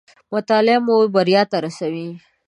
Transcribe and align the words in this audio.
مطالعه 0.33 0.77
مو 0.85 0.95
بريا 1.15 1.41
ته 1.51 1.57
راسوي 1.63 2.07